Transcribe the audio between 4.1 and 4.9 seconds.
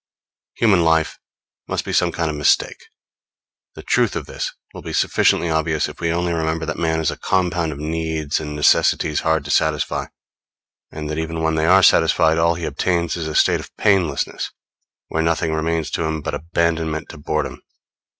of this will